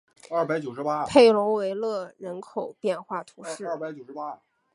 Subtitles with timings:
[1.07, 3.67] 佩龙维勒人口变化图示